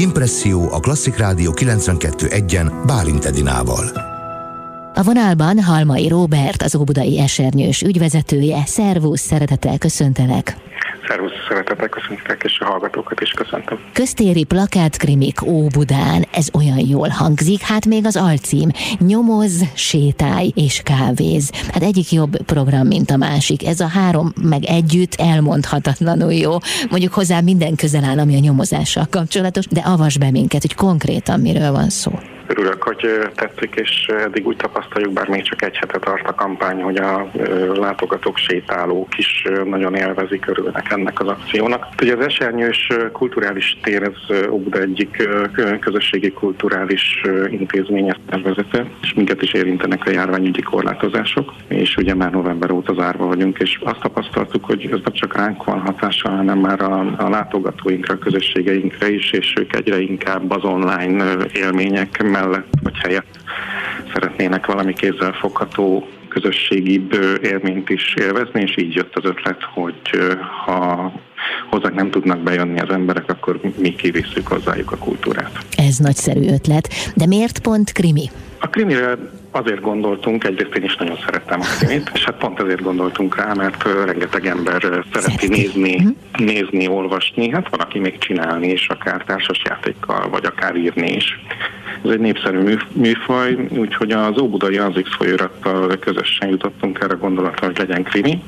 [0.00, 3.84] Impresszió a Klasszik Rádió 92.1-en Bálint Edinával.
[4.94, 8.62] A vonalban Halmai Róbert, az Óbudai Esernyős ügyvezetője.
[8.66, 10.69] Szervusz, szeretettel köszöntelek!
[11.10, 13.78] Szervusz, szeretettel köszöntelek, és a hallgatókat is köszöntöm.
[13.92, 18.68] Köztéri plakátkrimik Óbudán, ez olyan jól hangzik, hát még az alcím.
[18.98, 21.50] Nyomoz, sétálj és kávéz.
[21.72, 23.66] Hát egyik jobb program, mint a másik.
[23.66, 26.56] Ez a három meg együtt elmondhatatlanul jó.
[26.90, 31.40] Mondjuk hozzá minden közel áll, ami a nyomozással kapcsolatos, de avas be minket, hogy konkrétan
[31.40, 32.12] miről van szó.
[32.46, 36.82] Örülök, hogy tetszik, és eddig úgy tapasztaljuk, bár még csak egy hete tart a kampány,
[36.82, 37.30] hogy a
[37.74, 41.86] látogatók, sétálók is nagyon élvezik, örülnek ennek az akciónak.
[42.02, 45.28] Ugye az Esernyős kulturális tér, ez Óbuda egyik
[45.80, 52.70] közösségi kulturális intézménye szervezete, és minket is érintenek a járványügyi korlátozások, és ugye már november
[52.70, 56.80] óta zárva vagyunk, és azt tapasztaltuk, hogy ez nem csak ránk van hatással, hanem már
[56.82, 62.98] a, a látogatóinkra, a közösségeinkre is, és ők egyre inkább az online élmények mellett vagy
[62.98, 63.38] helyett
[64.12, 70.00] szeretnének valami kézzelfogható közösségibb élményt is élvezni, és így jött az ötlet, hogy
[70.64, 71.12] ha
[71.70, 75.58] hozzánk nem tudnak bejönni az emberek, akkor mi kivisszük hozzájuk a kultúrát.
[75.76, 78.30] Ez nagyszerű ötlet, de miért pont krimi?
[78.60, 79.18] A krimire
[79.50, 83.52] azért gondoltunk, egyrészt én is nagyon szerettem a krimit, és hát pont azért gondoltunk rá,
[83.52, 85.48] mert rengeteg ember szereti, szereti.
[85.48, 86.14] nézni, uh-huh.
[86.38, 91.40] nézni, olvasni, hát van, aki még csinálni is, akár társasjátékkal, vagy akár írni is.
[92.04, 98.02] Ez egy népszerű műfaj, úgyhogy az Óbudai Anzix folyórattal közösen jutottunk erre gondolatra, hogy legyen
[98.02, 98.42] krimi,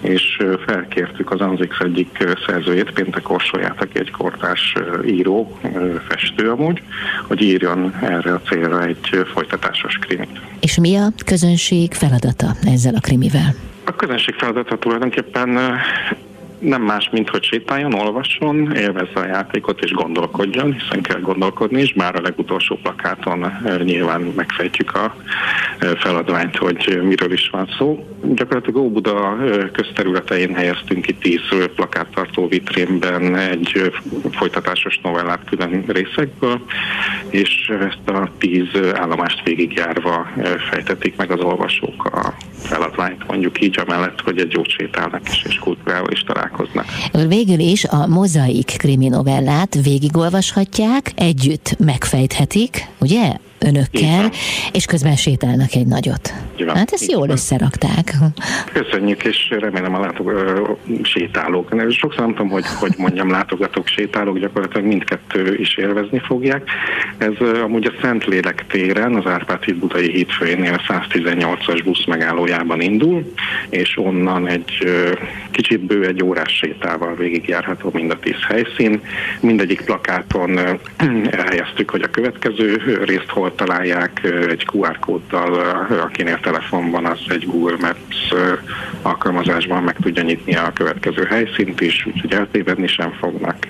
[0.00, 4.74] és felkértük az Anzix egyik szerzőjét, Péntek Orsolyát, aki egy kortárs
[5.06, 5.58] író,
[6.08, 6.82] festő amúgy,
[7.26, 10.39] hogy írjon erre a célra egy folytatásos krimit.
[10.60, 13.54] És mi a közönség feladata ezzel a krimivel?
[13.84, 15.58] A közönség feladata tulajdonképpen
[16.60, 21.92] nem más, mint hogy sétáljon, olvasson, élvezze a játékot és gondolkodjon, hiszen kell gondolkodni is,
[21.92, 25.14] bár a legutolsó plakáton eh, nyilván megfejtjük a
[25.78, 28.06] eh, feladványt, hogy miről is van szó.
[28.34, 31.40] Gyakorlatilag Óbuda eh, közterületein helyeztünk ki tíz
[31.74, 33.92] plakáttartó vitrínben egy
[34.30, 36.60] folytatásos novellát külön részekből,
[37.30, 40.26] és ezt a tíz állomást végigjárva
[40.70, 45.58] fejtetik meg az olvasók a feladványt, mondjuk így, amellett, hogy egy jót sétálnak is, és
[45.58, 46.49] kultúrával is találkoznak.
[47.12, 53.36] Végül is a mozaik kriminovellát végigolvashatják, együtt megfejthetik, ugye?
[53.60, 54.30] Önökkel,
[54.72, 56.32] és közben sétálnak egy nagyot.
[56.56, 57.30] Igen, hát ezt jól van.
[57.30, 58.14] összerakták.
[58.72, 60.32] Köszönjük, és remélem a látog,
[61.02, 61.74] sétálók.
[61.88, 66.68] Sokszor nem tudom, hogy, hogy mondjam, látogatók, sétálók, gyakorlatilag mindkettő is élvezni fogják.
[67.18, 67.32] Ez
[67.62, 73.32] amúgy a Szentlélek téren, az Árpád híd Budai hídfőjénél 118-as busz megállójában indul,
[73.68, 74.88] és onnan egy
[75.50, 79.00] kicsit bő egy órás sétával végigjárható mind a tíz helyszín.
[79.40, 80.58] Mindegyik plakáton
[81.38, 85.54] elhelyeztük, hogy a következő részt hol ahol találják egy QR kóddal,
[86.02, 88.34] akinél telefon van, az egy Google Maps
[89.02, 93.66] alkalmazásban meg tudja nyitni a következő helyszínt is, úgyhogy eltévedni sem fognak.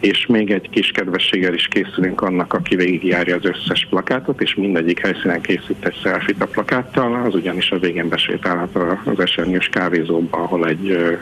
[0.00, 5.00] És még egy kis kedvességgel is készülünk annak, aki végigjárja az összes plakátot, és mindegyik
[5.00, 10.66] helyszínen készít egy selfit a plakáttal, az ugyanis a végén besétálhat az esernyős kávézóba, ahol
[10.66, 11.18] egy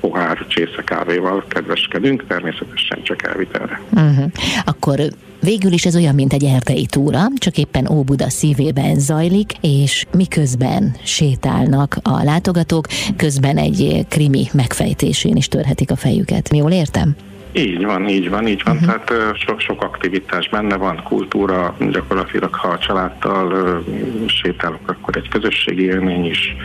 [0.00, 3.80] pohár csésze kávéval kedveskedünk, természetesen csak elvitelre.
[3.92, 4.30] Uh-huh.
[4.64, 4.98] Akkor
[5.42, 10.96] Végül is ez olyan, mint egy erdei túra, csak éppen Óbuda szívében zajlik, és miközben
[11.04, 16.48] sétálnak a látogatók, közben egy krimi megfejtésén is törhetik a fejüket.
[16.54, 17.16] Jól értem?
[17.52, 18.76] Így van, így van, így van.
[18.76, 19.04] Uh-huh.
[19.04, 23.82] Tehát sok, sok aktivitás benne van, kultúra, gyakorlatilag ha a családtal
[24.26, 26.56] sétálok, akkor egy közösségi élmény is,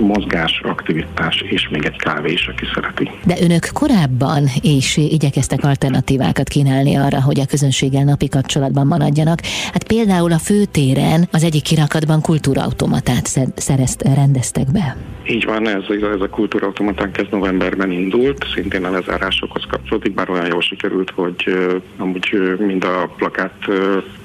[0.00, 3.10] mozgás, aktivitás, és még egy kávé is, aki szereti.
[3.24, 9.40] De önök korábban is igyekeztek alternatívákat kínálni arra, hogy a közönséggel napi kapcsolatban maradjanak.
[9.72, 14.96] Hát például a főtéren az egyik kirakatban kultúrautomatát szerezt, rendeztek be.
[15.26, 15.82] Így van, ez,
[16.14, 21.56] ez a kultúrautomatánk ez novemberben indult, szintén a lezárásokhoz kapcsolódik, bár olyan jól sikerült, hogy
[21.96, 23.54] amúgy mind a plakát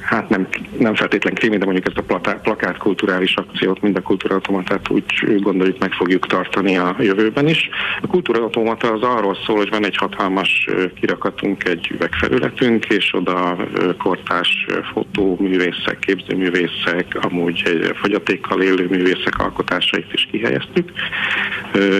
[0.05, 0.47] hát nem,
[0.79, 5.05] nem feltétlen krimi, de mondjuk ezt a plakát, kulturális akciót, mind a kultúrautomatát úgy
[5.39, 7.69] gondoljuk meg fogjuk tartani a jövőben is.
[8.01, 10.69] A kultúrautomata az arról szól, hogy van egy hatalmas
[10.99, 13.57] kirakatunk, egy üvegfelületünk, és oda
[13.97, 20.91] kortás fotóművészek, képzőművészek, amúgy egy fogyatékkal élő művészek alkotásait is kihelyeztük.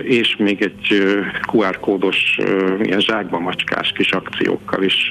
[0.02, 1.02] És még egy
[1.52, 2.38] QR kódos,
[2.82, 5.10] ilyen zsákba macskás kis akciókkal is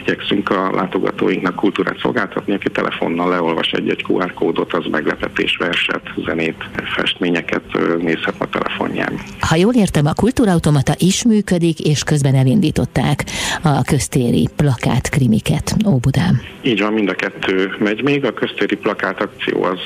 [0.00, 6.64] igyekszünk a látogatóinknak kultúrát szolgáltatni, aki telefonnal leolvas egy-egy QR kódot, az meglepetés verset, zenét,
[6.94, 7.62] festményeket
[7.98, 9.12] nézhet a telefonján.
[9.40, 13.24] Ha jól értem, a kultúrautomata is működik, és közben elindították
[13.62, 16.40] a köztéri plakát krimiket Óbudán.
[16.62, 18.24] Így van, mind a kettő megy még.
[18.24, 19.78] A köztéri plakát akció az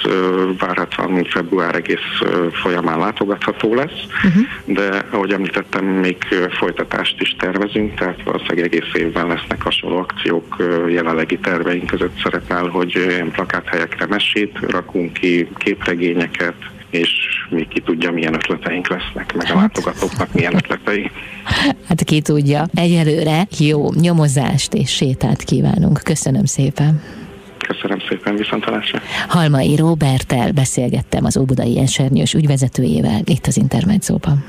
[0.59, 2.23] várhatóan február egész
[2.63, 4.77] folyamán látogatható lesz, uh-huh.
[4.77, 6.17] de ahogy említettem, még
[6.59, 10.57] folytatást is tervezünk, tehát valószínűleg egész évben lesznek hasonló akciók.
[10.89, 16.55] Jelenlegi terveink között szerepel, hogy ilyen plakáthelyekre mesét rakunk ki, képregényeket,
[16.91, 17.11] és
[17.51, 19.61] még ki tudja, milyen ötleteink lesznek, meg a hát.
[19.61, 21.11] látogatóknak milyen ötletei.
[21.89, 22.67] Hát ki tudja.
[22.75, 26.01] Egyelőre jó nyomozást és sétát kívánunk.
[26.03, 27.03] Köszönöm szépen.
[27.67, 29.01] Köszönöm szépen, viszontalásra.
[29.29, 34.45] Halmai Robertel beszélgettem az Óbudai Esernyős ügyvezetőjével itt az Intermedzóban.